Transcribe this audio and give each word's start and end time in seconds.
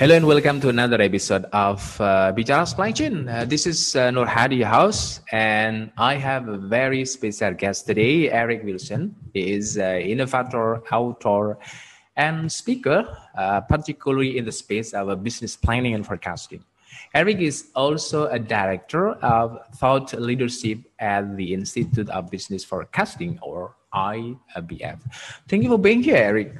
Hello 0.00 0.16
and 0.16 0.26
welcome 0.26 0.62
to 0.62 0.70
another 0.70 0.98
episode 1.02 1.44
of 1.52 2.00
uh, 2.00 2.32
Bicara 2.34 2.66
Supply 2.66 2.90
Chain. 2.90 3.28
Uh, 3.28 3.44
this 3.44 3.66
is 3.66 3.94
uh, 3.94 4.10
Nur 4.10 4.24
Hadi 4.24 4.62
House, 4.62 5.20
and 5.30 5.92
I 5.98 6.14
have 6.14 6.48
a 6.48 6.56
very 6.56 7.04
special 7.04 7.52
guest 7.52 7.86
today, 7.86 8.30
Eric 8.30 8.64
Wilson. 8.64 9.14
He 9.34 9.52
is 9.52 9.76
an 9.76 10.00
innovator, 10.00 10.78
author, 10.90 11.58
and 12.16 12.50
speaker, 12.50 13.14
uh, 13.36 13.60
particularly 13.60 14.38
in 14.38 14.46
the 14.46 14.52
space 14.52 14.94
of 14.94 15.22
business 15.22 15.54
planning 15.54 15.92
and 15.92 16.06
forecasting. 16.06 16.64
Eric 17.12 17.40
is 17.40 17.66
also 17.74 18.26
a 18.28 18.38
director 18.38 19.10
of 19.20 19.58
thought 19.76 20.14
leadership 20.14 20.78
at 20.98 21.36
the 21.36 21.52
Institute 21.52 22.08
of 22.08 22.30
Business 22.30 22.64
Forecasting, 22.64 23.38
or 23.42 23.76
IBF. 23.92 24.98
Thank 25.46 25.62
you 25.62 25.68
for 25.68 25.78
being 25.78 26.02
here, 26.02 26.16
Eric. 26.16 26.54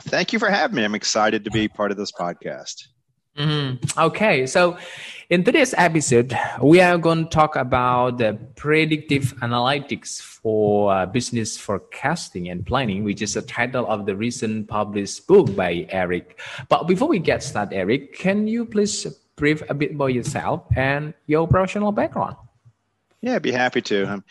Thank 0.00 0.32
you 0.32 0.38
for 0.38 0.50
having 0.50 0.76
me. 0.76 0.84
I'm 0.84 0.94
excited 0.94 1.44
to 1.44 1.50
be 1.50 1.68
part 1.68 1.90
of 1.90 1.96
this 1.96 2.12
podcast. 2.12 2.88
Mm-hmm. 3.36 3.98
Okay, 3.98 4.46
so 4.46 4.78
in 5.28 5.42
today's 5.42 5.74
episode, 5.76 6.38
we 6.62 6.80
are 6.80 6.96
going 6.98 7.24
to 7.24 7.30
talk 7.30 7.56
about 7.56 8.18
the 8.18 8.38
predictive 8.54 9.34
analytics 9.42 10.20
for 10.20 10.92
uh, 10.92 11.06
business 11.06 11.58
forecasting 11.58 12.48
and 12.48 12.64
planning, 12.64 13.02
which 13.02 13.22
is 13.22 13.34
the 13.34 13.42
title 13.42 13.86
of 13.88 14.06
the 14.06 14.14
recent 14.14 14.68
published 14.68 15.26
book 15.26 15.54
by 15.56 15.86
Eric. 15.90 16.40
But 16.68 16.84
before 16.84 17.08
we 17.08 17.18
get 17.18 17.42
started, 17.42 17.74
Eric, 17.74 18.16
can 18.16 18.46
you 18.46 18.66
please 18.66 19.06
brief 19.34 19.62
a 19.68 19.74
bit 19.74 19.92
about 19.92 20.14
yourself 20.14 20.66
and 20.76 21.12
your 21.26 21.48
professional 21.48 21.90
background? 21.90 22.36
Yeah, 23.20 23.36
I'd 23.36 23.42
be 23.42 23.52
happy 23.52 23.80
to. 23.82 24.04
Um, 24.04 24.24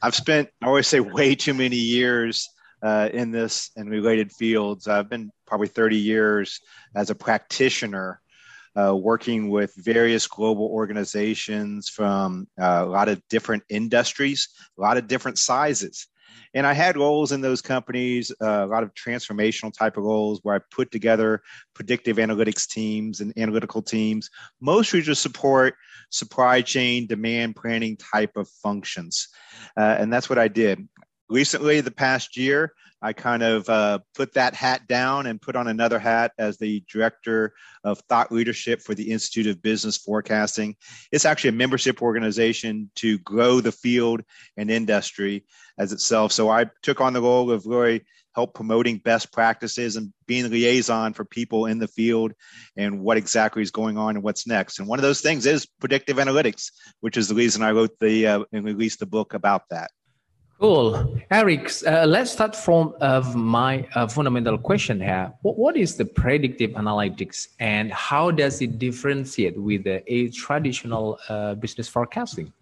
I've 0.00 0.14
spent, 0.14 0.48
I 0.62 0.66
always 0.66 0.88
say, 0.88 0.98
way 0.98 1.34
too 1.34 1.54
many 1.54 1.76
years 1.76 2.48
uh, 2.82 3.08
in 3.12 3.30
this 3.30 3.70
and 3.76 3.90
related 3.90 4.32
fields. 4.32 4.88
I've 4.88 5.08
been 5.08 5.30
probably 5.46 5.68
30 5.68 5.96
years 5.96 6.60
as 6.94 7.10
a 7.10 7.14
practitioner. 7.14 8.20
Uh, 8.74 8.96
working 8.96 9.50
with 9.50 9.70
various 9.76 10.26
global 10.26 10.64
organizations 10.64 11.90
from 11.90 12.48
uh, 12.58 12.82
a 12.82 12.86
lot 12.86 13.06
of 13.06 13.20
different 13.28 13.62
industries, 13.68 14.48
a 14.78 14.80
lot 14.80 14.96
of 14.96 15.06
different 15.06 15.36
sizes. 15.36 16.06
And 16.54 16.66
I 16.66 16.72
had 16.72 16.96
roles 16.96 17.32
in 17.32 17.42
those 17.42 17.60
companies, 17.60 18.32
uh, 18.40 18.64
a 18.64 18.66
lot 18.66 18.82
of 18.82 18.94
transformational 18.94 19.76
type 19.76 19.98
of 19.98 20.04
roles 20.04 20.40
where 20.42 20.54
I 20.54 20.60
put 20.70 20.90
together 20.90 21.42
predictive 21.74 22.16
analytics 22.16 22.66
teams 22.66 23.20
and 23.20 23.32
analytical 23.36 23.82
teams, 23.82 24.30
mostly 24.60 25.02
to 25.02 25.14
support 25.14 25.74
supply 26.08 26.62
chain 26.62 27.06
demand 27.06 27.56
planning 27.56 27.98
type 27.98 28.36
of 28.36 28.48
functions. 28.48 29.28
Uh, 29.76 29.96
and 29.98 30.10
that's 30.10 30.28
what 30.28 30.38
I 30.38 30.48
did 30.48 30.88
recently, 31.32 31.80
the 31.80 31.90
past 31.90 32.36
year, 32.36 32.72
I 33.04 33.12
kind 33.12 33.42
of 33.42 33.68
uh, 33.68 33.98
put 34.14 34.34
that 34.34 34.54
hat 34.54 34.86
down 34.86 35.26
and 35.26 35.42
put 35.42 35.56
on 35.56 35.66
another 35.66 35.98
hat 35.98 36.32
as 36.38 36.58
the 36.58 36.84
director 36.88 37.52
of 37.82 37.98
thought 38.08 38.30
leadership 38.30 38.80
for 38.80 38.94
the 38.94 39.10
Institute 39.10 39.48
of 39.48 39.60
Business 39.60 39.96
Forecasting. 39.96 40.76
It's 41.10 41.24
actually 41.24 41.50
a 41.50 41.54
membership 41.54 42.00
organization 42.00 42.90
to 42.96 43.18
grow 43.18 43.60
the 43.60 43.72
field 43.72 44.22
and 44.56 44.70
industry 44.70 45.44
as 45.78 45.92
itself. 45.92 46.30
So 46.30 46.48
I 46.48 46.66
took 46.82 47.00
on 47.00 47.12
the 47.12 47.22
role 47.22 47.50
of 47.50 47.66
really 47.66 48.02
help 48.36 48.54
promoting 48.54 48.98
best 48.98 49.32
practices 49.32 49.96
and 49.96 50.12
being 50.26 50.48
liaison 50.48 51.12
for 51.12 51.24
people 51.24 51.66
in 51.66 51.78
the 51.78 51.88
field 51.88 52.32
and 52.76 53.00
what 53.00 53.16
exactly 53.16 53.62
is 53.62 53.70
going 53.70 53.98
on 53.98 54.14
and 54.14 54.22
what's 54.22 54.46
next. 54.46 54.78
And 54.78 54.88
one 54.88 54.98
of 54.98 55.02
those 55.02 55.20
things 55.20 55.44
is 55.44 55.66
predictive 55.80 56.16
analytics, 56.18 56.70
which 57.00 57.16
is 57.16 57.28
the 57.28 57.34
reason 57.34 57.62
I 57.62 57.72
wrote 57.72 57.98
the 57.98 58.26
uh, 58.26 58.44
and 58.52 58.64
released 58.64 59.00
the 59.00 59.06
book 59.06 59.34
about 59.34 59.62
that. 59.70 59.90
Cool. 60.62 61.18
Eric, 61.32 61.72
uh, 61.88 62.06
let's 62.06 62.30
start 62.30 62.54
from 62.54 62.94
uh, 63.00 63.20
my 63.34 63.84
uh, 63.96 64.06
fundamental 64.06 64.56
question 64.56 65.00
here. 65.00 65.32
What, 65.42 65.58
what 65.58 65.76
is 65.76 65.96
the 65.96 66.04
predictive 66.04 66.70
analytics 66.70 67.48
and 67.58 67.92
how 67.92 68.30
does 68.30 68.62
it 68.62 68.78
differentiate 68.78 69.58
with 69.58 69.84
a 69.88 70.28
traditional 70.28 71.18
uh, 71.28 71.56
business 71.56 71.88
forecasting? 71.88 72.52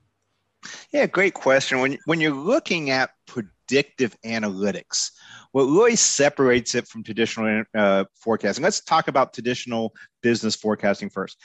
Yeah, 0.93 1.05
great 1.05 1.34
question. 1.34 1.81
When, 1.81 1.99
when 2.06 2.22
you're 2.22 2.33
looking 2.33 2.88
at 2.88 3.11
predictive 3.27 4.17
analytics, 4.25 5.11
what 5.53 5.65
really 5.65 5.94
separates 5.94 6.75
it 6.75 6.88
from 6.88 7.05
traditional 7.05 7.65
uh, 7.75 8.06
forecasting, 8.15 8.65
let's 8.65 8.81
talk 8.81 9.09
about 9.09 9.34
traditional 9.34 9.94
business 10.22 10.56
forecasting 10.56 11.11
first. 11.11 11.37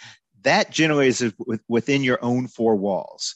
That 0.43 0.72
generally 0.72 1.07
is 1.07 1.33
within 1.67 2.01
your 2.01 2.23
own 2.23 2.47
four 2.47 2.77
walls. 2.77 3.35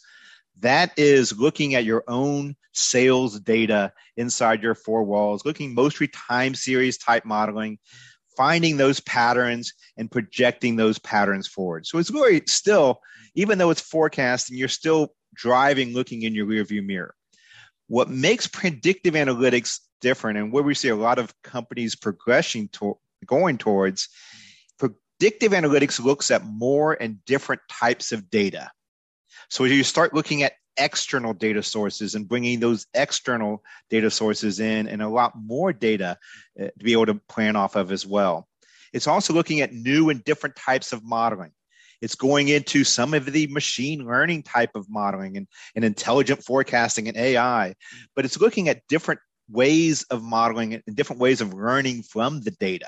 That 0.62 0.92
is 0.98 1.38
looking 1.38 1.76
at 1.76 1.86
your 1.86 2.04
own 2.08 2.56
sales 2.74 3.40
data 3.40 3.94
inside 4.18 4.62
your 4.62 4.76
four 4.76 5.04
walls, 5.04 5.46
looking 5.46 5.74
mostly 5.74 6.08
time 6.08 6.54
series 6.54 6.98
type 6.98 7.26
modeling, 7.26 7.80
finding 8.36 8.78
those 8.78 9.00
patterns 9.02 9.74
and 9.98 10.12
projecting 10.12 10.76
those 10.76 11.00
patterns 11.00 11.48
forward. 11.48 11.86
So 11.86 11.98
it's 11.98 12.12
really 12.12 12.42
still, 12.48 13.00
even 13.36 13.58
though 13.58 13.70
it's 13.70 13.82
forecasting, 13.82 14.58
you're 14.58 14.68
still 14.68 15.14
driving 15.34 15.94
looking 15.94 16.24
in 16.24 16.36
your 16.36 16.46
rearview 16.46 16.86
mirror. 16.86 17.16
What 17.88 18.10
makes 18.10 18.48
predictive 18.48 19.14
analytics 19.14 19.80
different 20.02 20.38
and 20.38 20.52
where 20.52 20.64
we 20.64 20.74
see 20.74 20.90
a 20.90 20.96
lot 20.96 21.20
of 21.20 21.34
companies 21.44 21.96
progressing 21.96 22.70
to, 22.70 22.98
going 23.26 23.58
towards 23.58 24.10
predictive 24.78 25.52
analytics 25.52 26.04
looks 26.04 26.32
at 26.32 26.46
more 26.46 26.94
and 26.94 27.24
different 27.26 27.62
types 27.70 28.12
of 28.12 28.30
data 28.30 28.70
so 29.50 29.64
you 29.64 29.84
start 29.84 30.14
looking 30.14 30.44
at 30.44 30.54
external 30.78 31.34
data 31.34 31.62
sources 31.62 32.16
and 32.16 32.28
bringing 32.28 32.60
those 32.60 32.88
external 32.94 33.64
data 33.90 34.10
sources 34.10 34.60
in 34.60 34.88
and 34.88 35.02
a 35.02 35.10
lot 35.10 35.34
more 35.36 35.74
data 35.74 36.18
uh, 36.60 36.66
to 36.66 36.84
be 36.84 36.94
able 36.94 37.06
to 37.08 37.16
plan 37.28 37.56
off 37.56 37.76
of 37.76 37.92
as 37.92 38.06
well. 38.06 38.48
It's 38.94 39.08
also 39.08 39.34
looking 39.34 39.62
at 39.62 39.74
new 39.74 40.10
and 40.10 40.24
different 40.24 40.56
types 40.56 40.94
of 40.94 41.04
modeling. 41.04 41.52
It's 42.02 42.16
going 42.16 42.48
into 42.48 42.86
some 42.86 43.14
of 43.14 43.26
the 43.26 43.48
machine 43.48 44.06
learning 44.06 44.44
type 44.44 44.72
of 44.76 44.90
modeling 44.90 45.36
and, 45.36 45.48
and 45.76 45.84
intelligent 45.84 46.44
forecasting 46.44 47.10
and 47.10 47.18
AI, 47.18 47.76
but 48.16 48.24
it's 48.24 48.40
looking 48.40 48.70
at 48.70 48.88
different 48.88 49.20
ways 49.50 50.04
of 50.04 50.24
modeling 50.24 50.76
and 50.76 50.96
different 50.96 51.22
ways 51.22 51.42
of 51.42 51.54
learning 51.54 52.04
from 52.04 52.42
the 52.42 52.52
data. 52.52 52.88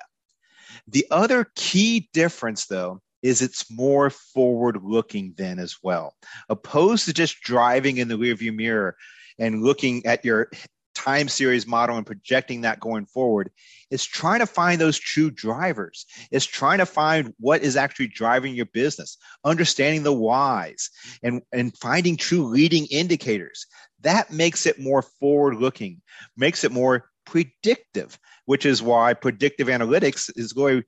The 0.87 1.05
other 1.11 1.51
key 1.55 2.09
difference, 2.13 2.67
though, 2.67 3.01
is 3.21 3.41
it's 3.41 3.69
more 3.71 4.09
forward 4.09 4.79
looking 4.83 5.33
then 5.37 5.59
as 5.59 5.77
well, 5.83 6.15
opposed 6.49 7.05
to 7.05 7.13
just 7.13 7.41
driving 7.41 7.97
in 7.97 8.07
the 8.07 8.17
rearview 8.17 8.55
mirror 8.55 8.95
and 9.39 9.63
looking 9.63 10.05
at 10.05 10.25
your 10.25 10.49
time 10.93 11.27
series 11.29 11.65
model 11.65 11.97
and 11.97 12.05
projecting 12.05 12.61
that 12.61 12.79
going 12.79 13.05
forward 13.05 13.49
it's 13.91 14.05
trying 14.05 14.39
to 14.39 14.45
find 14.45 14.79
those 14.79 14.97
true 14.97 15.29
drivers. 15.29 16.05
It's 16.31 16.45
trying 16.45 16.79
to 16.79 16.85
find 16.85 17.33
what 17.39 17.61
is 17.61 17.75
actually 17.75 18.07
driving 18.07 18.55
your 18.55 18.65
business 18.67 19.17
understanding 19.43 20.03
the 20.03 20.13
whys 20.13 20.89
and 21.21 21.41
and 21.51 21.77
finding 21.77 22.15
true 22.15 22.47
leading 22.47 22.85
indicators. 22.85 23.67
That 23.99 24.31
makes 24.31 24.65
it 24.65 24.79
more 24.79 25.01
forward 25.01 25.57
looking 25.57 26.01
makes 26.37 26.63
it 26.63 26.71
more 26.71 27.09
predictive 27.25 28.17
which 28.45 28.65
is 28.65 28.81
why 28.81 29.13
predictive 29.13 29.67
analytics 29.67 30.31
is 30.35 30.53
going 30.53 30.83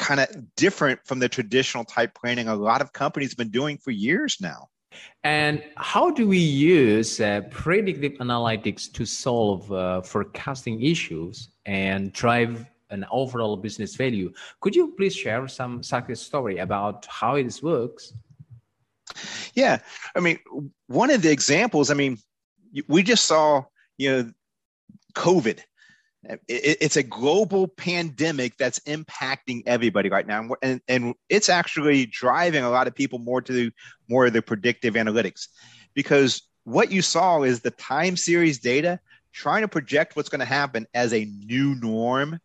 kind 0.00 0.18
of 0.18 0.28
different 0.56 0.98
from 1.04 1.18
the 1.18 1.28
traditional 1.28 1.84
type 1.84 2.14
planning 2.14 2.48
a 2.48 2.56
lot 2.56 2.80
of 2.80 2.92
companies 2.92 3.30
have 3.30 3.36
been 3.36 3.50
doing 3.50 3.76
for 3.76 3.90
years 3.90 4.38
now. 4.40 4.68
And 5.22 5.62
how 5.76 6.10
do 6.10 6.26
we 6.26 6.38
use 6.38 7.20
uh, 7.20 7.42
predictive 7.50 8.14
analytics 8.14 8.90
to 8.94 9.04
solve 9.04 9.70
uh, 9.70 10.00
forecasting 10.00 10.82
issues 10.82 11.50
and 11.66 12.12
drive 12.12 12.66
an 12.88 13.04
overall 13.10 13.56
business 13.56 13.94
value? 13.94 14.32
Could 14.60 14.74
you 14.74 14.94
please 14.96 15.14
share 15.14 15.46
some 15.46 15.82
success 15.82 16.22
story 16.22 16.58
about 16.58 17.06
how 17.06 17.36
it 17.36 17.60
works? 17.62 18.14
Yeah, 19.54 19.78
I 20.16 20.20
mean, 20.20 20.38
one 20.86 21.10
of 21.10 21.20
the 21.22 21.30
examples. 21.30 21.90
I 21.90 21.94
mean, 21.94 22.16
we 22.88 23.02
just 23.02 23.26
saw, 23.26 23.64
you 23.98 24.10
know, 24.10 24.32
COVID 25.14 25.60
it's 26.48 26.96
a 26.96 27.02
global 27.02 27.66
pandemic 27.66 28.56
that's 28.58 28.78
impacting 28.80 29.62
everybody 29.64 30.10
right 30.10 30.26
now 30.26 30.46
and, 30.60 30.80
and 30.86 31.14
it's 31.30 31.48
actually 31.48 32.04
driving 32.04 32.62
a 32.62 32.68
lot 32.68 32.86
of 32.86 32.94
people 32.94 33.18
more 33.18 33.40
to 33.40 33.70
more 34.08 34.26
of 34.26 34.32
the 34.34 34.42
predictive 34.42 34.94
analytics 34.94 35.48
because 35.94 36.42
what 36.64 36.92
you 36.92 37.00
saw 37.00 37.42
is 37.42 37.60
the 37.60 37.70
time 37.70 38.16
series 38.16 38.58
data 38.58 39.00
trying 39.32 39.62
to 39.62 39.68
project 39.68 40.16
what's 40.16 40.28
going 40.28 40.40
to 40.40 40.44
happen 40.44 40.86
as 40.94 41.12
a 41.12 41.24
new 41.24 41.74
norm 41.76 42.38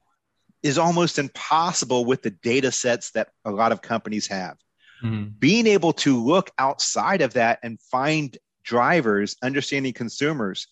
is 0.64 0.78
almost 0.78 1.20
impossible 1.20 2.06
with 2.06 2.22
the 2.22 2.32
data 2.32 2.72
sets 2.72 3.12
that 3.12 3.30
a 3.46 3.52
lot 3.52 3.72
of 3.72 3.82
companies 3.82 4.28
have. 4.28 4.58
Mm-hmm. 5.04 5.30
Being 5.38 5.68
able 5.68 5.94
to 5.94 6.24
look 6.24 6.52
outside 6.58 7.22
of 7.22 7.34
that 7.34 7.60
and 7.62 7.80
find 7.80 8.36
drivers, 8.64 9.36
understanding 9.44 9.94
consumers, 9.94 10.68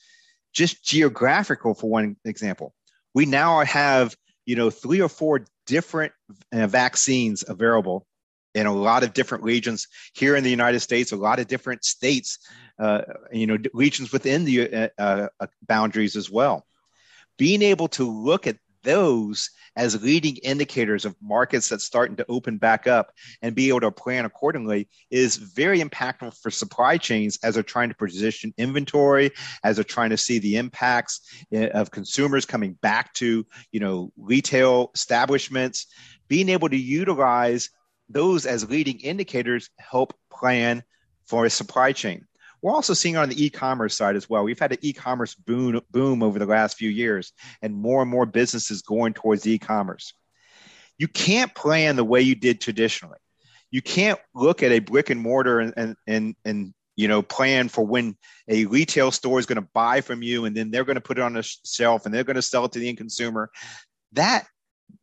just 0.51 0.83
geographical 0.83 1.75
for 1.75 1.89
one 1.89 2.15
example. 2.25 2.73
We 3.13 3.25
now 3.25 3.63
have, 3.63 4.15
you 4.45 4.55
know, 4.55 4.69
three 4.69 5.01
or 5.01 5.09
four 5.09 5.45
different 5.65 6.13
uh, 6.51 6.67
vaccines 6.67 7.43
available 7.47 8.05
in 8.55 8.65
a 8.65 8.73
lot 8.73 9.03
of 9.03 9.13
different 9.13 9.43
regions 9.43 9.87
here 10.13 10.35
in 10.35 10.43
the 10.43 10.49
United 10.49 10.79
States, 10.79 11.11
a 11.11 11.15
lot 11.15 11.39
of 11.39 11.47
different 11.47 11.83
states, 11.83 12.39
uh, 12.79 13.01
you 13.31 13.47
know, 13.47 13.57
regions 13.73 14.11
within 14.11 14.45
the 14.45 14.91
uh, 14.97 15.27
uh, 15.39 15.47
boundaries 15.67 16.15
as 16.15 16.29
well. 16.29 16.65
Being 17.37 17.63
able 17.63 17.87
to 17.89 18.09
look 18.09 18.45
at 18.45 18.57
those 18.83 19.49
as 19.75 20.01
leading 20.03 20.37
indicators 20.37 21.05
of 21.05 21.15
markets 21.21 21.69
that's 21.69 21.83
starting 21.83 22.15
to 22.15 22.25
open 22.29 22.57
back 22.57 22.85
up 22.85 23.11
and 23.41 23.55
be 23.55 23.69
able 23.69 23.79
to 23.79 23.91
plan 23.91 24.25
accordingly 24.25 24.87
is 25.09 25.37
very 25.37 25.81
impactful 25.81 26.35
for 26.41 26.51
supply 26.51 26.97
chains 26.97 27.39
as 27.43 27.55
they're 27.55 27.63
trying 27.63 27.89
to 27.89 27.95
position 27.95 28.53
inventory, 28.57 29.31
as 29.63 29.77
they're 29.77 29.83
trying 29.83 30.11
to 30.11 30.17
see 30.17 30.39
the 30.39 30.57
impacts 30.57 31.21
eh, 31.51 31.67
of 31.67 31.91
consumers 31.91 32.45
coming 32.45 32.73
back 32.81 33.13
to, 33.13 33.45
you 33.71 33.79
know, 33.79 34.11
retail 34.17 34.91
establishments. 34.93 35.87
Being 36.27 36.49
able 36.49 36.69
to 36.69 36.77
utilize 36.77 37.69
those 38.09 38.45
as 38.45 38.69
leading 38.69 38.99
indicators 38.99 39.69
help 39.77 40.13
plan 40.31 40.83
for 41.25 41.45
a 41.45 41.49
supply 41.49 41.93
chain. 41.93 42.27
We're 42.63 42.71
also 42.71 42.93
seeing 42.93 43.17
on 43.17 43.27
the 43.27 43.45
e-commerce 43.45 43.93
side 43.93 44.15
as 44.15 44.29
well. 44.29 44.45
We've 44.45 44.57
had 44.57 44.71
an 44.71 44.77
e-commerce 44.81 45.35
boom 45.35 45.81
boom 45.91 46.23
over 46.23 46.39
the 46.39 46.45
last 46.45 46.77
few 46.77 46.89
years, 46.89 47.33
and 47.61 47.75
more 47.75 48.01
and 48.01 48.09
more 48.09 48.25
businesses 48.25 48.81
going 48.81 49.13
towards 49.13 49.45
e-commerce. 49.45 50.13
You 50.97 51.09
can't 51.09 51.53
plan 51.53 51.97
the 51.97 52.05
way 52.05 52.21
you 52.21 52.35
did 52.35 52.61
traditionally. 52.61 53.17
You 53.69 53.81
can't 53.81 54.17
look 54.33 54.63
at 54.63 54.71
a 54.71 54.79
brick 54.79 55.09
and 55.09 55.19
mortar 55.19 55.59
and 55.59 55.73
and 55.75 55.95
and, 56.07 56.35
and 56.45 56.73
you 56.95 57.09
know 57.09 57.21
plan 57.21 57.67
for 57.67 57.85
when 57.85 58.15
a 58.47 58.63
retail 58.65 59.11
store 59.11 59.39
is 59.39 59.45
going 59.45 59.61
to 59.61 59.69
buy 59.73 59.99
from 59.99 60.23
you 60.23 60.45
and 60.45 60.55
then 60.55 60.71
they're 60.71 60.85
going 60.85 60.95
to 60.95 61.01
put 61.01 61.17
it 61.17 61.23
on 61.23 61.35
a 61.35 61.43
shelf 61.43 62.05
and 62.05 62.15
they're 62.15 62.23
going 62.23 62.37
to 62.37 62.41
sell 62.41 62.63
it 62.63 62.71
to 62.71 62.79
the 62.79 62.87
end 62.87 62.97
consumer 62.97 63.51
that 64.13 64.45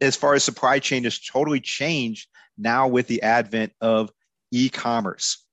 as 0.00 0.16
far 0.16 0.34
as 0.34 0.44
supply 0.44 0.78
chain 0.78 1.04
has 1.04 1.20
totally 1.20 1.60
changed 1.60 2.28
now 2.56 2.88
with 2.88 3.06
the 3.08 3.22
advent 3.22 3.72
of 3.80 4.10
e-commerce 4.52 5.44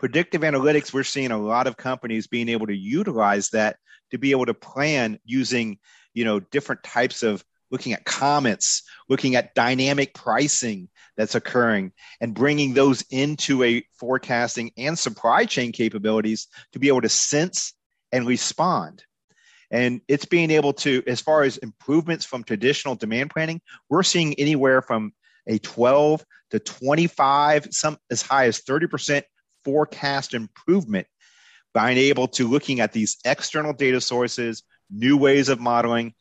predictive 0.00 0.40
analytics, 0.40 0.94
we're 0.94 1.04
seeing 1.04 1.30
a 1.30 1.38
lot 1.38 1.66
of 1.66 1.76
companies 1.76 2.26
being 2.26 2.48
able 2.48 2.66
to 2.66 2.74
utilize 2.74 3.50
that 3.50 3.76
to 4.10 4.18
be 4.18 4.30
able 4.30 4.46
to 4.46 4.54
plan 4.54 5.20
using, 5.26 5.78
you 6.14 6.24
know, 6.24 6.40
different 6.40 6.82
types 6.82 7.22
of 7.22 7.44
looking 7.70 7.92
at 7.92 8.06
comments, 8.06 8.82
looking 9.10 9.36
at 9.36 9.54
dynamic 9.54 10.14
pricing 10.14 10.88
that's 11.18 11.34
occurring, 11.34 11.92
and 12.20 12.34
bringing 12.34 12.72
those 12.72 13.04
into 13.10 13.62
a 13.62 13.84
forecasting 13.92 14.72
and 14.78 14.98
supply 14.98 15.44
chain 15.44 15.70
capabilities 15.70 16.48
to 16.72 16.78
be 16.78 16.88
able 16.88 17.02
to 17.02 17.08
sense 17.08 17.74
and 18.10 18.26
respond. 18.26 19.04
And 19.70 20.00
it's 20.08 20.24
being 20.24 20.50
able 20.50 20.72
to, 20.72 21.02
as 21.06 21.20
far 21.20 21.42
as 21.42 21.58
improvements 21.58 22.24
from 22.24 22.42
traditional 22.42 22.94
demand 22.94 23.30
planning, 23.30 23.60
we're 23.90 24.02
seeing 24.02 24.32
anywhere 24.34 24.80
from 24.80 25.12
a 25.46 25.58
12 25.58 26.24
to 26.52 26.58
25, 26.58 27.68
some 27.70 27.98
as 28.10 28.22
high 28.22 28.46
as 28.46 28.62
30% 28.62 29.22
forecast 29.64 30.34
improvement 30.34 31.06
by 31.72 31.94
being 31.94 32.08
able 32.08 32.28
to 32.28 32.48
looking 32.48 32.80
at 32.80 32.92
these 32.92 33.18
external 33.24 33.72
data 33.72 34.00
sources, 34.00 34.62
new 34.90 35.16
ways 35.16 35.48
of 35.48 35.60
modeling, 35.60 36.14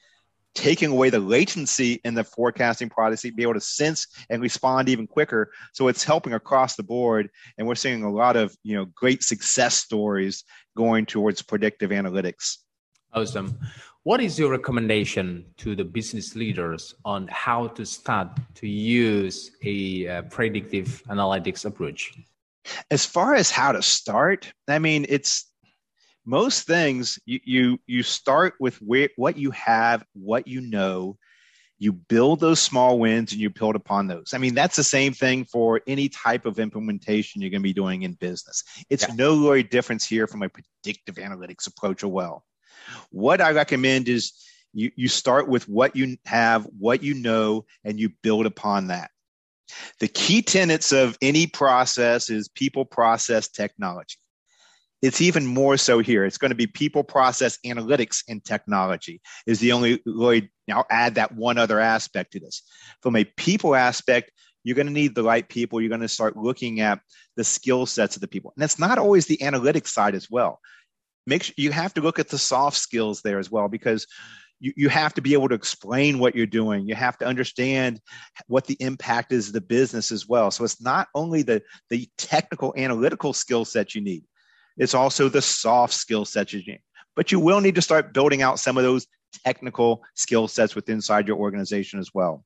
taking 0.56 0.92
away 0.92 1.10
the 1.10 1.20
latency 1.20 2.02
in 2.04 2.14
the 2.14 2.24
forecasting 2.24 2.90
process, 2.90 3.22
be 3.22 3.44
able 3.44 3.54
to 3.54 3.62
sense 3.62 4.08
and 4.30 4.42
respond 4.42 4.90
even 4.90 5.08
quicker. 5.08 5.52
So 5.74 5.88
it's 5.88 6.04
helping 6.04 6.34
across 6.34 6.76
the 6.76 6.84
board, 6.84 7.30
and 7.58 7.68
we're 7.68 7.76
seeing 7.76 8.04
a 8.04 8.12
lot 8.12 8.36
of 8.36 8.56
you 8.64 8.76
know 8.76 8.86
great 8.86 9.24
success 9.24 9.76
stories 9.76 10.44
going 10.76 11.06
towards 11.06 11.42
predictive 11.42 11.92
analytics. 11.92 12.58
Awesome. 13.14 13.60
What 14.04 14.22
is 14.22 14.40
your 14.40 14.52
recommendation 14.52 15.46
to 15.58 15.76
the 15.76 15.84
business 15.84 16.36
leaders 16.36 16.96
on 17.04 17.28
how 17.28 17.68
to 17.68 17.86
start 17.86 18.30
to 18.56 18.68
use 18.68 19.52
a 19.64 20.08
uh, 20.08 20.22
predictive 20.24 21.04
analytics 21.10 21.66
approach? 21.66 22.14
As 22.92 23.06
far 23.06 23.36
as 23.36 23.52
how 23.52 23.72
to 23.72 23.82
start, 23.82 24.52
I 24.68 24.80
mean, 24.80 25.06
it's 25.10 25.46
most 26.26 26.68
things 26.68 27.18
you 27.26 27.40
you, 27.44 27.80
you 27.88 28.04
start 28.04 28.54
with 28.60 28.76
where, 28.82 29.10
what 29.16 29.38
you 29.38 29.52
have, 29.52 30.04
what 30.14 30.48
you 30.48 30.62
know. 30.62 31.18
You 31.82 31.94
build 31.94 32.42
those 32.42 32.60
small 32.60 33.00
wins 33.00 33.32
and 33.32 33.40
you 33.40 33.50
build 33.50 33.78
upon 33.78 34.08
those. 34.08 34.34
I 34.34 34.38
mean, 34.38 34.54
that's 34.54 34.76
the 34.76 34.84
same 34.84 35.14
thing 35.14 35.46
for 35.46 35.80
any 35.88 36.10
type 36.10 36.46
of 36.46 36.60
implementation 36.60 37.42
you're 37.42 37.50
going 37.50 37.62
to 37.62 37.64
be 37.64 37.72
doing 37.72 38.04
in 38.04 38.16
business. 38.16 38.66
It's 38.90 39.08
yeah. 39.08 39.16
no 39.16 39.40
really 39.40 39.64
difference 39.64 40.06
here 40.06 40.28
from 40.28 40.44
a 40.44 40.50
predictive 40.50 41.16
analytics 41.16 41.68
approach 41.68 42.04
as 42.04 42.10
well. 42.10 42.44
What 43.12 43.40
I 43.40 43.52
recommend 43.52 44.10
is 44.10 44.34
you, 44.74 44.92
you 44.98 45.08
start 45.08 45.48
with 45.48 45.70
what 45.70 45.96
you 45.96 46.18
have, 46.26 46.68
what 46.78 47.02
you 47.02 47.14
know, 47.14 47.66
and 47.84 48.00
you 48.00 48.10
build 48.22 48.46
upon 48.46 48.88
that. 48.88 49.12
The 50.00 50.08
key 50.08 50.42
tenets 50.42 50.92
of 50.92 51.18
any 51.22 51.48
process 51.48 52.30
is 52.30 52.48
people, 52.48 52.86
process, 52.86 53.48
technology. 53.50 54.18
It's 55.02 55.22
even 55.22 55.46
more 55.46 55.78
so 55.78 56.00
here. 56.00 56.26
It's 56.26 56.38
going 56.38 56.50
to 56.50 56.56
be 56.56 56.68
people, 56.68 57.04
process, 57.04 57.58
analytics, 57.66 58.24
and 58.28 58.44
technology 58.44 59.22
is 59.48 59.60
the 59.60 59.72
only 59.72 60.02
way. 60.06 60.52
Now, 60.68 60.84
add 60.90 61.16
that 61.16 61.34
one 61.34 61.58
other 61.58 61.80
aspect 61.80 62.34
to 62.34 62.40
this. 62.40 62.64
From 63.02 63.16
a 63.16 63.24
people 63.24 63.76
aspect, 63.76 64.32
you're 64.64 64.76
going 64.76 64.88
to 64.88 64.94
need 64.94 65.16
the 65.16 65.24
right 65.24 65.48
people. 65.48 65.80
You're 65.80 65.90
going 65.90 66.02
to 66.02 66.10
start 66.10 66.36
looking 66.36 66.82
at 66.82 67.00
the 67.38 67.46
skill 67.46 67.86
sets 67.86 68.16
of 68.16 68.22
the 68.22 68.28
people. 68.28 68.52
And 68.56 68.62
that's 68.62 68.80
not 68.80 68.98
always 68.98 69.26
the 69.26 69.38
analytics 69.38 69.88
side 69.88 70.16
as 70.16 70.30
well. 70.30 70.60
Make 71.26 71.44
sure 71.44 71.54
you 71.58 71.72
have 71.72 71.94
to 71.94 72.02
look 72.02 72.20
at 72.20 72.28
the 72.28 72.38
soft 72.38 72.78
skills 72.78 73.22
there 73.22 73.40
as 73.40 73.50
well 73.50 73.70
because 73.70 74.06
you, 74.60 74.74
you 74.76 74.90
have 74.90 75.14
to 75.14 75.22
be 75.22 75.34
able 75.34 75.50
to 75.50 75.56
explain 75.56 76.20
what 76.20 76.36
you're 76.36 76.46
doing. 76.46 76.88
You 76.88 76.96
have 76.96 77.18
to 77.20 77.26
understand 77.26 78.02
what 78.48 78.66
the 78.68 78.78
impact 78.80 79.32
is 79.32 79.48
of 79.48 79.54
the 79.54 79.62
business 79.62 80.12
as 80.12 80.28
well. 80.28 80.52
So 80.52 80.64
it's 80.64 80.82
not 80.82 81.08
only 81.16 81.42
the, 81.42 81.62
the 81.90 82.08
technical 82.18 82.74
analytical 82.78 83.34
skill 83.34 83.66
set 83.66 83.96
you 83.96 84.02
need, 84.02 84.24
it's 84.78 84.94
also 84.94 85.30
the 85.30 85.42
soft 85.42 85.94
skill 85.94 86.26
sets 86.26 86.54
you 86.54 86.62
need. 86.66 86.82
But 87.16 87.32
you 87.32 87.40
will 87.40 87.62
need 87.62 87.76
to 87.76 87.82
start 87.82 88.14
building 88.14 88.42
out 88.42 88.60
some 88.60 88.78
of 88.78 88.84
those 88.84 89.08
technical 89.46 90.04
skill 90.16 90.48
sets 90.48 90.76
within 90.76 90.96
inside 90.96 91.28
your 91.28 91.38
organization 91.38 92.00
as 92.00 92.14
well. 92.14 92.44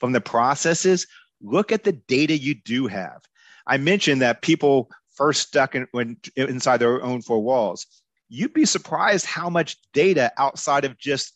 From 0.00 0.12
the 0.12 0.20
processes, 0.20 1.06
look 1.42 1.72
at 1.72 1.84
the 1.84 1.92
data 1.92 2.36
you 2.36 2.54
do 2.54 2.86
have. 2.86 3.20
I 3.66 3.78
mentioned 3.78 4.22
that 4.22 4.42
people 4.42 4.90
first 5.14 5.48
stuck 5.48 5.74
in, 5.74 5.86
when, 5.92 6.16
inside 6.36 6.78
their 6.78 7.02
own 7.02 7.22
four 7.22 7.42
walls. 7.42 7.86
You'd 8.28 8.54
be 8.54 8.64
surprised 8.64 9.26
how 9.26 9.48
much 9.48 9.76
data 9.92 10.32
outside 10.38 10.84
of 10.84 10.98
just 10.98 11.34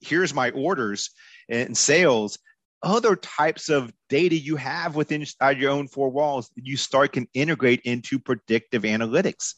here's 0.00 0.34
my 0.34 0.50
orders 0.50 1.10
and 1.48 1.76
sales 1.76 2.38
other 2.82 3.16
types 3.16 3.68
of 3.68 3.92
data 4.08 4.36
you 4.36 4.56
have 4.56 4.96
within 4.96 5.24
your 5.56 5.70
own 5.70 5.88
four 5.88 6.10
walls 6.10 6.50
you 6.54 6.76
start 6.76 7.12
can 7.12 7.26
integrate 7.34 7.80
into 7.84 8.18
predictive 8.18 8.82
analytics. 8.82 9.54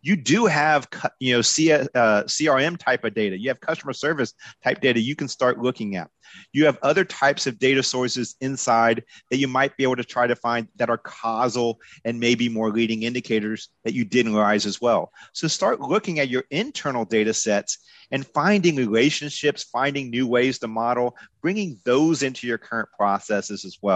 You 0.00 0.16
do 0.16 0.46
have 0.46 0.88
you 1.20 1.34
know 1.34 1.42
C, 1.42 1.72
uh, 1.72 1.86
crm 1.94 2.76
type 2.76 3.04
of 3.04 3.14
data. 3.14 3.38
You 3.38 3.48
have 3.50 3.60
customer 3.60 3.92
service 3.92 4.34
type 4.62 4.80
data 4.80 5.00
you 5.00 5.16
can 5.16 5.28
start 5.28 5.58
looking 5.58 5.96
at. 5.96 6.10
You 6.52 6.64
have 6.66 6.78
other 6.82 7.04
types 7.04 7.46
of 7.46 7.58
data 7.58 7.82
sources 7.82 8.36
inside 8.40 9.04
that 9.30 9.36
you 9.36 9.48
might 9.48 9.76
be 9.76 9.84
able 9.84 9.96
to 9.96 10.04
try 10.04 10.26
to 10.26 10.36
find 10.36 10.68
that 10.76 10.90
are 10.90 10.98
causal 10.98 11.78
and 12.04 12.18
maybe 12.18 12.48
more 12.48 12.70
leading 12.70 13.02
indicators 13.02 13.68
that 13.84 13.94
you 13.94 14.04
didn't 14.04 14.34
realize 14.34 14.66
as 14.66 14.80
well. 14.80 15.12
So 15.32 15.48
start 15.48 15.80
looking 15.80 16.18
at 16.20 16.28
your 16.28 16.44
internal 16.50 17.04
data 17.04 17.34
sets 17.34 17.78
and 18.12 18.26
finding 18.26 18.76
relationships 18.76 19.64
finding 19.64 20.10
new 20.10 20.26
ways 20.26 20.58
to 20.58 20.68
model 20.68 21.16
bringing 21.40 21.78
those 21.84 22.22
into 22.22 22.46
your 22.46 22.58
current 22.58 22.88
processes 22.96 23.64
as 23.64 23.78
well 23.82 23.91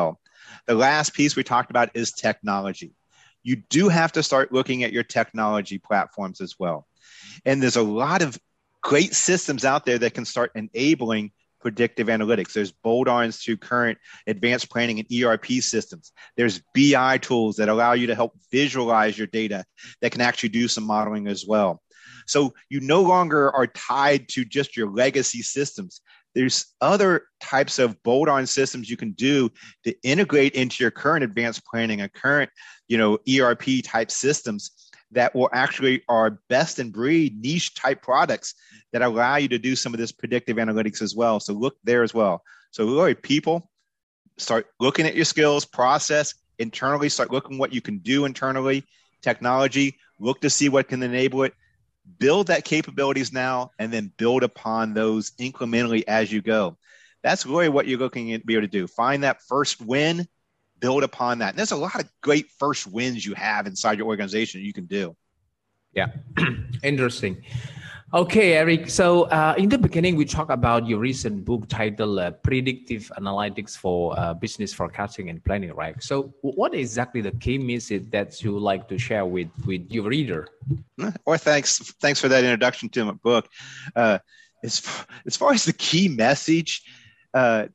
the 0.67 0.75
last 0.75 1.15
piece 1.15 1.37
we 1.37 1.45
talked 1.45 1.71
about 1.71 1.91
is 1.95 2.13
technology. 2.13 2.93
You 3.43 3.57
do 3.71 3.89
have 3.89 4.13
to 4.13 4.23
start 4.23 4.53
looking 4.53 4.83
at 4.83 4.93
your 4.93 5.05
technology 5.05 5.79
platforms 5.79 6.41
as 6.41 6.57
well. 6.59 6.87
And 7.45 7.63
there's 7.63 7.77
a 7.77 7.83
lot 7.83 8.23
of 8.23 8.39
great 8.83 9.15
systems 9.15 9.65
out 9.65 9.85
there 9.85 9.99
that 9.99 10.15
can 10.15 10.25
start 10.25 10.53
enabling 10.55 11.33
predictive 11.61 12.07
analytics. 12.07 12.53
There's 12.53 12.71
bolt-ons 12.71 13.43
to 13.43 13.57
current 13.57 13.99
advanced 14.27 14.71
planning 14.71 15.01
and 15.01 15.25
ERP 15.25 15.47
systems. 15.61 16.13
There's 16.37 16.63
BI 16.75 17.19
tools 17.19 17.57
that 17.57 17.69
allow 17.69 17.93
you 17.93 18.07
to 18.09 18.15
help 18.15 18.39
visualize 18.53 19.19
your 19.19 19.27
data 19.27 19.65
that 20.01 20.13
can 20.13 20.21
actually 20.21 20.51
do 20.51 20.69
some 20.69 20.85
modeling 20.85 21.27
as 21.27 21.45
well. 21.47 21.83
So 22.27 22.55
you 22.69 22.81
no 22.81 23.03
longer 23.03 23.53
are 23.53 23.67
tied 23.67 24.29
to 24.31 24.45
just 24.45 24.77
your 24.77 24.91
legacy 24.91 25.43
systems 25.43 26.01
there's 26.37 26.67
other 26.83 27.23
types 27.41 27.79
of 27.79 28.01
bolt-on 28.03 28.47
systems 28.47 28.91
you 28.91 28.97
can 28.97 29.13
do 29.13 29.51
to 29.85 29.95
integrate 30.03 30.53
into 30.53 30.85
your 30.85 30.91
current 30.91 31.25
advanced 31.25 31.65
planning 31.65 32.03
and 32.03 32.13
current 32.13 32.51
you 32.89 32.99
know 32.99 33.19
erp 33.27 33.83
type 33.83 34.11
systems 34.11 34.71
that 35.11 35.35
will 35.35 35.49
actually 35.53 36.03
are 36.09 36.39
best 36.49 36.79
in 36.79 36.91
breed 36.91 37.41
niche 37.41 37.75
type 37.75 38.03
products 38.03 38.55
that 38.93 39.03
allow 39.03 39.37
you 39.37 39.49
to 39.49 39.59
do 39.59 39.75
some 39.75 39.95
of 39.95 39.99
this 39.99 40.13
predictive 40.13 40.59
analytics 40.59 41.01
as 41.01 41.15
well. 41.15 41.41
So 41.41 41.55
look 41.55 41.77
there 41.85 42.03
as 42.03 42.13
well. 42.13 42.43
So 42.71 42.85
really 42.85 43.15
people 43.15 43.71
start 44.37 44.67
looking 44.79 45.07
at 45.07 45.15
your 45.15 45.25
skills, 45.25 45.65
process 45.65 46.35
internally, 46.59 47.09
start 47.09 47.33
looking 47.33 47.57
what 47.57 47.73
you 47.73 47.81
can 47.81 47.99
do 47.99 48.27
internally, 48.27 48.85
technology, 49.23 49.97
look 50.19 50.41
to 50.43 50.51
see 50.51 50.69
what 50.69 50.89
can 50.89 51.03
enable 51.03 51.45
it, 51.45 51.55
build 52.19 52.49
that 52.49 52.65
capabilities 52.65 53.33
now, 53.33 53.73
and 53.79 53.93
then 53.93 54.13
build 54.17 54.43
upon 54.43 54.95
those 54.95 55.31
incrementally 55.33 56.05
as 56.07 56.33
you 56.33 56.43
go. 56.43 56.77
That's 57.23 57.45
really 57.47 57.69
what 57.69 57.87
you're 57.87 57.99
looking 57.99 58.39
to 58.39 58.45
be 58.45 58.55
able 58.55 58.63
to 58.63 58.69
do. 58.69 58.87
Find 58.87 59.25
that 59.25 59.43
first 59.43 59.81
win, 59.81 60.27
build 60.79 61.03
upon 61.03 61.39
that. 61.39 61.51
And 61.51 61.59
there's 61.59 61.73
a 61.73 61.77
lot 61.77 61.97
of 61.97 62.09
great 62.21 62.47
first 62.59 62.87
wins 62.87 63.25
you 63.25 63.35
have 63.35 63.67
inside 63.67 63.99
your 63.99 64.07
organization 64.07 64.61
you 64.61 64.73
can 64.73 64.87
do. 64.87 65.17
Yeah, 65.93 66.09
interesting. 66.83 67.43
Okay, 68.15 68.53
Eric. 68.53 68.89
So 68.89 69.25
uh, 69.25 69.57
in 69.59 69.69
the 69.69 69.79
beginning, 69.79 70.15
we 70.15 70.25
talked 70.25 70.53
about 70.53 70.87
your 70.87 71.01
recent 71.01 71.45
book 71.45 71.69
titled 71.69 72.21
uh, 72.21 72.31
"Predictive 72.31 73.11
Analytics 73.19 73.77
for 73.77 74.17
uh, 74.17 74.33
Business 74.33 74.73
Forecasting 74.73 75.29
and 75.29 75.45
Planning." 75.45 75.75
Right. 75.75 76.01
So, 76.01 76.33
what 76.41 76.73
exactly 76.73 77.21
the 77.21 77.33
key 77.33 77.59
message 77.59 78.09
that 78.11 78.41
you 78.45 78.57
like 78.61 78.89
to 78.91 78.99
share 78.99 79.27
with 79.27 79.49
with 79.67 79.91
your 79.91 80.05
reader? 80.05 80.49
Well, 81.27 81.39
thanks. 81.39 81.79
Thanks 82.01 82.21
for 82.21 82.29
that 82.29 82.45
introduction 82.45 82.89
to 82.91 83.05
my 83.07 83.13
book. 83.13 83.49
Uh, 83.95 84.21
as 84.63 84.87
as 85.27 85.37
far 85.37 85.53
as 85.53 85.65
the 85.65 85.73
key 85.73 86.07
message, 86.07 86.83
uh, 87.35 87.67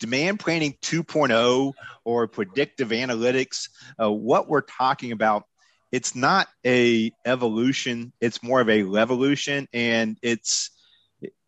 demand 0.00 0.40
planning 0.40 0.74
2.0 0.82 1.72
or 2.04 2.26
predictive 2.26 2.88
analytics, 2.88 3.68
uh, 4.02 4.10
what 4.10 4.48
we're 4.48 4.62
talking 4.62 5.12
about 5.12 5.44
it's 5.92 6.14
not 6.14 6.48
a 6.66 7.12
evolution 7.24 8.12
it's 8.20 8.42
more 8.42 8.60
of 8.60 8.68
a 8.68 8.82
revolution 8.82 9.66
and 9.72 10.18
it's 10.22 10.70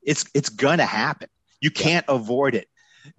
it's 0.02 0.24
it's 0.34 0.48
gonna 0.48 0.86
happen 0.86 1.28
you 1.60 1.70
can't 1.70 2.06
yeah. 2.08 2.14
avoid 2.14 2.54
it 2.54 2.68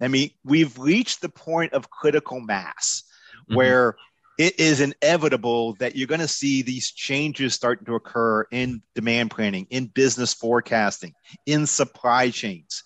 i 0.00 0.08
mean 0.08 0.30
we've 0.44 0.78
reached 0.78 1.20
the 1.20 1.28
point 1.28 1.72
of 1.72 1.90
critical 1.90 2.40
mass 2.40 3.04
mm-hmm. 3.44 3.56
where 3.56 3.96
it 4.38 4.58
is 4.58 4.80
inevitable 4.80 5.74
that 5.74 5.94
you're 5.94 6.08
going 6.08 6.20
to 6.20 6.26
see 6.26 6.62
these 6.62 6.90
changes 6.90 7.54
starting 7.54 7.84
to 7.84 7.94
occur 7.94 8.44
in 8.50 8.82
demand 8.94 9.30
planning 9.30 9.66
in 9.70 9.86
business 9.86 10.32
forecasting 10.32 11.12
in 11.46 11.66
supply 11.66 12.30
chains 12.30 12.82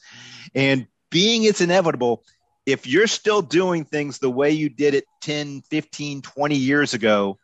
and 0.55 0.87
being 1.11 1.45
it's 1.45 1.61
inevitable 1.61 2.25
if 2.67 2.85
you're 2.85 3.07
still 3.07 3.43
doing 3.43 3.85
things 3.85 4.19
the 4.19 4.29
way 4.29 4.51
you 4.51 4.69
did 4.69 4.93
it 4.95 5.05
10 5.23 5.63
15 5.71 6.23
20 6.23 6.57
years 6.57 6.95
ago 6.95 7.39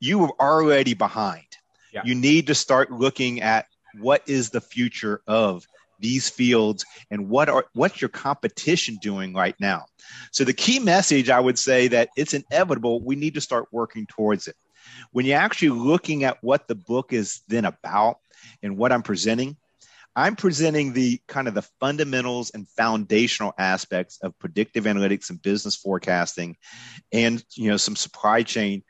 you 0.00 0.24
are 0.24 0.32
already 0.40 0.94
behind. 0.94 1.44
Yeah. 1.92 2.02
You 2.04 2.14
need 2.14 2.46
to 2.48 2.54
start 2.54 2.90
looking 2.90 3.40
at 3.40 3.66
what 4.00 4.22
is 4.26 4.50
the 4.50 4.60
future 4.60 5.20
of 5.26 5.66
these 6.00 6.28
fields 6.28 6.84
and 7.10 7.28
what 7.28 7.48
are 7.48 7.64
what's 7.74 8.00
your 8.00 8.08
competition 8.08 8.98
doing 9.00 9.32
right 9.32 9.54
now. 9.60 9.86
So 10.32 10.44
the 10.44 10.52
key 10.52 10.78
message 10.78 11.30
I 11.30 11.40
would 11.40 11.58
say 11.58 11.88
that 11.88 12.08
it's 12.16 12.34
inevitable 12.34 13.02
we 13.02 13.16
need 13.16 13.34
to 13.34 13.40
start 13.40 13.66
working 13.72 14.06
towards 14.06 14.48
it. 14.48 14.56
When 15.12 15.24
you're 15.24 15.38
actually 15.38 15.70
looking 15.70 16.24
at 16.24 16.42
what 16.42 16.68
the 16.68 16.74
book 16.74 17.12
is 17.12 17.42
then 17.48 17.64
about 17.64 18.16
and 18.62 18.76
what 18.76 18.92
I'm 18.92 19.02
presenting, 19.02 19.56
I'm 20.16 20.36
presenting 20.36 20.92
the 20.92 21.20
kind 21.26 21.48
of 21.48 21.54
the 21.54 21.66
fundamentals 21.80 22.50
and 22.50 22.68
foundational 22.68 23.52
aspects 23.58 24.18
of 24.22 24.38
predictive 24.38 24.84
analytics 24.84 25.30
and 25.30 25.42
business 25.42 25.74
forecasting 25.76 26.56
and 27.12 27.42
you 27.54 27.70
know 27.70 27.76
some 27.76 27.96
supply 27.96 28.42
chain 28.42 28.82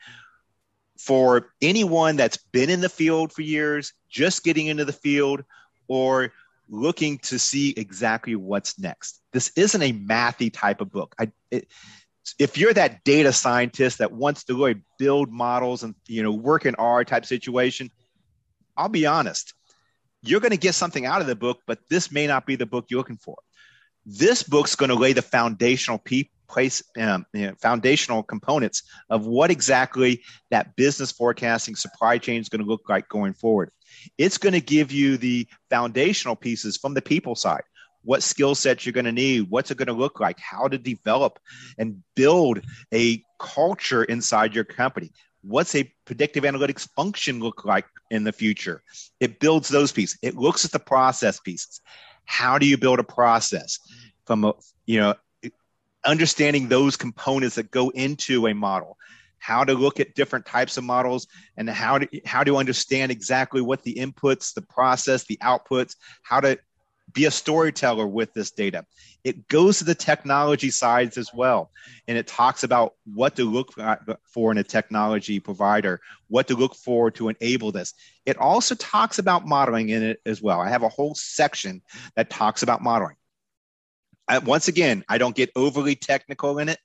for 1.04 1.50
anyone 1.60 2.16
that's 2.16 2.38
been 2.52 2.70
in 2.70 2.80
the 2.80 2.88
field 2.88 3.32
for 3.32 3.42
years, 3.42 3.92
just 4.08 4.42
getting 4.42 4.68
into 4.68 4.84
the 4.84 4.92
field, 4.92 5.44
or 5.86 6.32
looking 6.68 7.18
to 7.18 7.38
see 7.38 7.74
exactly 7.76 8.34
what's 8.34 8.78
next. 8.78 9.20
This 9.32 9.52
isn't 9.54 9.82
a 9.82 9.92
mathy 9.92 10.50
type 10.52 10.80
of 10.80 10.90
book. 10.90 11.14
I, 11.18 11.30
it, 11.50 11.68
if 12.38 12.56
you're 12.56 12.72
that 12.72 13.04
data 13.04 13.34
scientist 13.34 13.98
that 13.98 14.12
wants 14.12 14.44
to 14.44 14.54
really 14.54 14.80
build 14.98 15.30
models 15.30 15.82
and 15.82 15.94
you 16.08 16.22
know 16.22 16.32
work 16.32 16.64
in 16.64 16.74
R 16.76 17.04
type 17.04 17.26
situation, 17.26 17.90
I'll 18.74 18.88
be 18.88 19.04
honest, 19.04 19.52
you're 20.22 20.40
going 20.40 20.52
to 20.52 20.56
get 20.56 20.74
something 20.74 21.04
out 21.04 21.20
of 21.20 21.26
the 21.26 21.36
book, 21.36 21.60
but 21.66 21.80
this 21.90 22.10
may 22.10 22.26
not 22.26 22.46
be 22.46 22.56
the 22.56 22.66
book 22.66 22.86
you're 22.88 22.98
looking 22.98 23.18
for. 23.18 23.36
This 24.06 24.42
book's 24.42 24.74
going 24.74 24.88
to 24.88 24.94
lay 24.94 25.12
the 25.12 25.22
foundational 25.22 25.98
pe- 25.98 26.30
place 26.48 26.82
um, 26.98 27.26
you 27.32 27.46
know, 27.46 27.54
foundational 27.60 28.22
components 28.22 28.82
of 29.10 29.26
what 29.26 29.50
exactly 29.50 30.22
that 30.50 30.76
business 30.76 31.12
forecasting 31.12 31.76
supply 31.76 32.18
chain 32.18 32.40
is 32.40 32.48
going 32.48 32.62
to 32.62 32.68
look 32.68 32.88
like 32.88 33.08
going 33.08 33.34
forward. 33.34 33.70
It's 34.18 34.38
going 34.38 34.52
to 34.52 34.60
give 34.60 34.92
you 34.92 35.16
the 35.16 35.46
foundational 35.70 36.36
pieces 36.36 36.76
from 36.76 36.94
the 36.94 37.02
people 37.02 37.34
side. 37.34 37.62
What 38.02 38.22
skill 38.22 38.54
sets 38.54 38.84
you're 38.84 38.92
going 38.92 39.06
to 39.06 39.12
need, 39.12 39.48
what's 39.48 39.70
it 39.70 39.78
going 39.78 39.86
to 39.86 39.94
look 39.94 40.20
like, 40.20 40.38
how 40.38 40.68
to 40.68 40.76
develop 40.76 41.38
and 41.78 42.02
build 42.14 42.60
a 42.92 43.24
culture 43.38 44.04
inside 44.04 44.54
your 44.54 44.64
company. 44.64 45.10
What's 45.42 45.74
a 45.74 45.90
predictive 46.04 46.44
analytics 46.44 46.88
function 46.96 47.40
look 47.40 47.64
like 47.64 47.86
in 48.10 48.24
the 48.24 48.32
future? 48.32 48.82
It 49.20 49.40
builds 49.40 49.68
those 49.68 49.92
pieces. 49.92 50.18
It 50.22 50.36
looks 50.36 50.64
at 50.64 50.72
the 50.72 50.78
process 50.78 51.40
pieces. 51.40 51.80
How 52.24 52.58
do 52.58 52.66
you 52.66 52.78
build 52.78 52.98
a 52.98 53.04
process 53.04 53.78
from 54.26 54.44
a 54.44 54.54
you 54.86 54.98
know 54.98 55.14
understanding 56.04 56.68
those 56.68 56.96
components 56.96 57.56
that 57.56 57.70
go 57.70 57.90
into 57.90 58.46
a 58.46 58.54
model. 58.54 58.96
How 59.38 59.64
to 59.64 59.74
look 59.74 60.00
at 60.00 60.14
different 60.14 60.46
types 60.46 60.76
of 60.76 60.84
models 60.84 61.26
and 61.56 61.68
how 61.68 61.98
to 61.98 62.20
how 62.24 62.44
to 62.44 62.56
understand 62.56 63.12
exactly 63.12 63.60
what 63.60 63.82
the 63.82 63.94
inputs 63.94 64.54
the 64.54 64.62
process 64.62 65.24
the 65.24 65.36
outputs 65.42 65.96
how 66.22 66.40
to 66.40 66.58
be 67.12 67.26
a 67.26 67.30
storyteller 67.30 68.06
with 68.06 68.32
this 68.32 68.50
data. 68.50 68.86
It 69.22 69.46
goes 69.48 69.78
to 69.78 69.84
the 69.84 69.94
technology 69.94 70.70
sides 70.70 71.18
as 71.18 71.28
well 71.34 71.70
and 72.08 72.16
it 72.16 72.26
talks 72.26 72.64
about 72.64 72.94
what 73.04 73.36
to 73.36 73.44
look 73.44 73.70
for 74.24 74.50
in 74.50 74.56
a 74.56 74.64
technology 74.64 75.38
provider 75.40 76.00
what 76.28 76.48
to 76.48 76.56
look 76.56 76.74
for 76.74 77.10
to 77.10 77.28
enable 77.28 77.70
this. 77.70 77.92
It 78.24 78.38
also 78.38 78.74
talks 78.76 79.18
about 79.18 79.46
modeling 79.46 79.90
in 79.90 80.02
it 80.02 80.20
as 80.24 80.40
well. 80.40 80.60
I 80.60 80.70
have 80.70 80.82
a 80.82 80.88
whole 80.88 81.14
section 81.14 81.82
that 82.16 82.30
talks 82.30 82.62
about 82.62 82.80
modeling 82.80 83.16
I, 84.28 84.38
once 84.38 84.68
again, 84.68 85.04
I 85.08 85.18
don't 85.18 85.36
get 85.36 85.50
overly 85.54 85.96
technical 85.96 86.58
in 86.58 86.68
it. 86.68 86.78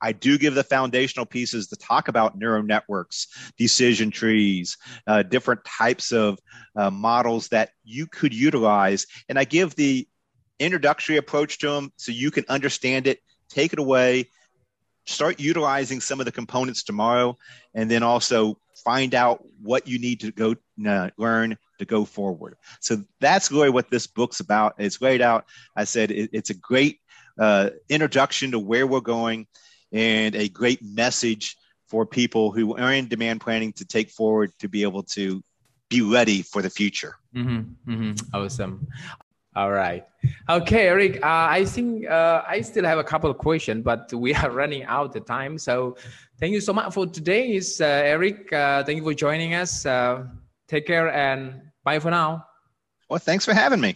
I 0.00 0.12
do 0.12 0.38
give 0.38 0.54
the 0.54 0.64
foundational 0.64 1.26
pieces 1.26 1.68
to 1.68 1.76
talk 1.76 2.08
about 2.08 2.38
neural 2.38 2.62
networks, 2.62 3.28
decision 3.56 4.10
trees, 4.10 4.76
uh, 5.06 5.22
different 5.22 5.64
types 5.64 6.12
of 6.12 6.38
uh, 6.76 6.90
models 6.90 7.48
that 7.48 7.70
you 7.82 8.06
could 8.06 8.34
utilize. 8.34 9.06
And 9.28 9.38
I 9.38 9.44
give 9.44 9.74
the 9.74 10.06
introductory 10.58 11.16
approach 11.16 11.58
to 11.58 11.70
them 11.70 11.92
so 11.96 12.12
you 12.12 12.30
can 12.30 12.44
understand 12.48 13.06
it, 13.06 13.20
take 13.48 13.72
it 13.72 13.78
away, 13.78 14.28
start 15.06 15.40
utilizing 15.40 16.00
some 16.00 16.20
of 16.20 16.26
the 16.26 16.32
components 16.32 16.82
tomorrow, 16.82 17.36
and 17.74 17.90
then 17.90 18.02
also 18.02 18.58
find 18.84 19.14
out 19.14 19.42
what 19.62 19.88
you 19.88 19.98
need 19.98 20.20
to 20.20 20.30
go 20.32 20.54
uh, 20.86 21.10
learn 21.16 21.56
to 21.78 21.84
go 21.84 22.04
forward. 22.04 22.56
So 22.80 23.02
that's 23.20 23.50
really 23.50 23.70
what 23.70 23.90
this 23.90 24.06
book's 24.06 24.40
about. 24.40 24.74
It's 24.78 25.00
laid 25.00 25.20
out. 25.20 25.46
I 25.76 25.84
said 25.84 26.10
it, 26.10 26.30
it's 26.32 26.50
a 26.50 26.54
great 26.54 27.00
uh, 27.38 27.70
introduction 27.88 28.50
to 28.52 28.58
where 28.58 28.86
we're 28.86 29.00
going 29.00 29.46
and 29.92 30.34
a 30.34 30.48
great 30.48 30.82
message 30.82 31.56
for 31.88 32.04
people 32.04 32.50
who 32.50 32.76
are 32.76 32.92
in 32.92 33.08
demand 33.08 33.40
planning 33.40 33.72
to 33.74 33.84
take 33.84 34.10
forward 34.10 34.52
to 34.58 34.68
be 34.68 34.82
able 34.82 35.02
to 35.02 35.42
be 35.88 36.02
ready 36.02 36.42
for 36.42 36.62
the 36.62 36.70
future. 36.70 37.14
Mm-hmm, 37.34 37.92
mm-hmm. 37.92 38.36
Awesome. 38.36 38.88
All 39.54 39.70
right. 39.70 40.04
Okay, 40.50 40.88
Eric. 40.88 41.16
Uh, 41.24 41.48
I 41.48 41.64
think 41.64 42.06
uh, 42.06 42.42
I 42.46 42.60
still 42.60 42.84
have 42.84 42.98
a 42.98 43.04
couple 43.04 43.30
of 43.30 43.38
questions, 43.38 43.82
but 43.82 44.12
we 44.12 44.34
are 44.34 44.50
running 44.50 44.84
out 44.84 45.16
of 45.16 45.24
time. 45.24 45.56
So, 45.56 45.96
thank 46.38 46.52
you 46.52 46.60
so 46.60 46.74
much 46.74 46.92
for 46.92 47.06
today, 47.06 47.54
is 47.54 47.80
uh, 47.80 47.86
Eric. 47.86 48.52
Uh, 48.52 48.84
thank 48.84 48.98
you 48.98 49.04
for 49.04 49.14
joining 49.14 49.54
us. 49.54 49.86
Uh, 49.86 50.24
take 50.68 50.86
care 50.86 51.08
and 51.08 51.65
bye 51.86 52.00
for 52.00 52.10
now. 52.10 52.44
Well, 53.08 53.20
thanks 53.20 53.44
for 53.44 53.54
having 53.54 53.80
me. 53.80 53.94